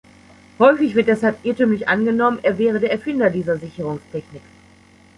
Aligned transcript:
Häufig 0.57 0.95
wird 0.95 1.07
deshalb 1.09 1.45
irrtümlich 1.45 1.87
angenommen, 1.87 2.39
er 2.41 2.57
wäre 2.57 2.79
der 2.79 2.91
Erfinder 2.91 3.29
dieser 3.29 3.59
Sicherungstechnik. 3.59 4.41